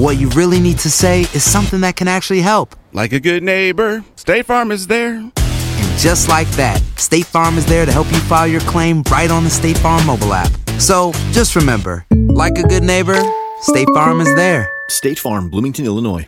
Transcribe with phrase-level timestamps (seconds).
[0.00, 2.74] but what you really need to say is something that can actually help.
[2.92, 5.14] Like a good neighbor, State Farm is there.
[5.16, 9.30] And just like that, State Farm is there to help you file your claim right
[9.30, 10.50] on the State Farm mobile app.
[10.78, 13.20] So just remember, like a good neighbor,
[13.60, 14.70] State Farm is there.
[14.88, 16.26] State Farm, Bloomington, Illinois.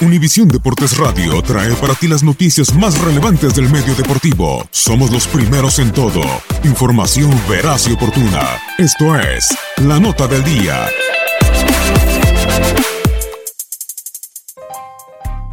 [0.00, 4.66] Univisión Deportes Radio trae para ti las noticias más relevantes del medio deportivo.
[4.70, 6.22] Somos los primeros en todo.
[6.64, 8.42] Información veraz y oportuna.
[8.78, 10.88] Esto es La Nota del Día.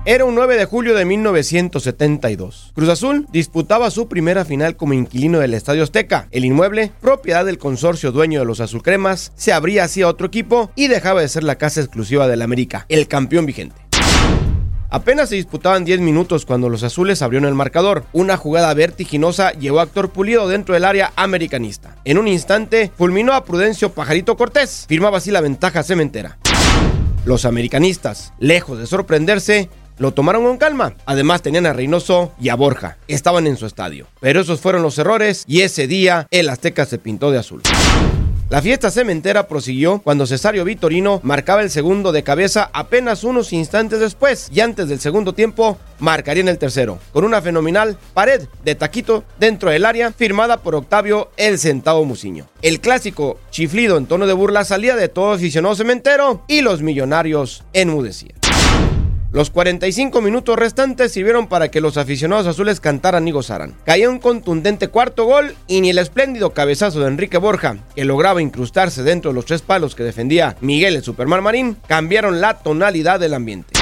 [0.09, 2.71] Era un 9 de julio de 1972.
[2.73, 6.29] Cruz Azul disputaba su primera final como inquilino del Estadio Azteca.
[6.31, 10.87] El inmueble, propiedad del consorcio dueño de los azulcremas, se abría hacia otro equipo y
[10.87, 13.75] dejaba de ser la casa exclusiva del América, el campeón vigente.
[14.89, 18.05] Apenas se disputaban 10 minutos cuando los azules abrieron el marcador.
[18.13, 21.97] Una jugada vertiginosa llevó a Actor Pulido dentro del área americanista.
[22.05, 24.85] En un instante, fulminó a Prudencio Pajarito Cortés.
[24.87, 26.37] Firmaba así la ventaja cementera.
[27.25, 30.95] Los americanistas, lejos de sorprenderse, lo tomaron con calma.
[31.05, 32.97] Además tenían a Reynoso y a Borja.
[33.07, 34.07] Estaban en su estadio.
[34.19, 37.61] Pero esos fueron los errores y ese día el Azteca se pintó de azul.
[38.49, 43.99] La fiesta cementera prosiguió cuando Cesario Vitorino marcaba el segundo de cabeza apenas unos instantes
[43.99, 48.75] después y antes del segundo tiempo marcaría en el tercero, con una fenomenal pared de
[48.75, 52.47] taquito dentro del área firmada por Octavio el Centavo Muciño.
[52.61, 57.65] El clásico chiflido en tono de burla salía de todo aficionado cementero y los millonarios
[57.73, 58.36] enmudecían.
[59.31, 63.75] Los 45 minutos restantes sirvieron para que los aficionados azules cantaran y gozaran.
[63.83, 68.41] Caía un contundente cuarto gol y ni el espléndido cabezazo de Enrique Borja, que lograba
[68.41, 73.19] incrustarse dentro de los tres palos que defendía Miguel el Superman Marín, cambiaron la tonalidad
[73.19, 73.73] del ambiente.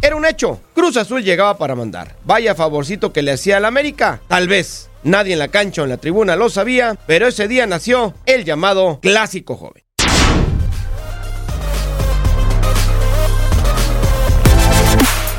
[0.00, 2.16] Era un hecho, Cruz Azul llegaba para mandar.
[2.24, 4.88] Vaya favorcito que le hacía al América, tal vez.
[5.02, 8.44] Nadie en la cancha o en la tribuna lo sabía, pero ese día nació el
[8.44, 9.83] llamado Clásico Joven.